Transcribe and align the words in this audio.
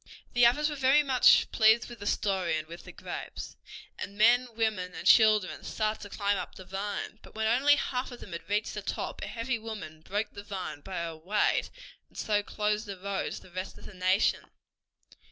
The 0.33 0.47
others 0.47 0.67
were 0.67 0.75
very 0.75 1.03
much 1.03 1.51
pleased 1.51 1.87
with 1.87 1.99
the 1.99 2.07
story 2.07 2.57
and 2.57 2.67
with 2.67 2.85
the 2.85 2.91
grapes, 2.91 3.55
and 3.99 4.17
men, 4.17 4.47
women 4.55 4.95
and 4.95 5.05
children 5.05 5.63
started 5.63 6.01
to 6.09 6.17
climb 6.17 6.39
up 6.39 6.55
the 6.55 6.65
vine. 6.65 7.19
But 7.21 7.35
when 7.35 7.45
only 7.45 7.75
half 7.75 8.11
of 8.11 8.19
them 8.19 8.31
had 8.31 8.49
reached 8.49 8.73
the 8.73 8.81
top 8.81 9.21
a 9.21 9.27
heavy 9.27 9.59
woman 9.59 10.01
broke 10.01 10.33
the 10.33 10.41
vine 10.41 10.81
by 10.81 10.95
her 11.03 11.15
weight, 11.17 11.69
and 12.09 12.17
so 12.17 12.41
closed 12.41 12.87
the 12.87 12.97
road 12.97 13.33
to 13.33 13.41
the 13.43 13.51
rest 13.51 13.77
of 13.77 13.85
the 13.85 13.93
nation. 13.93 14.49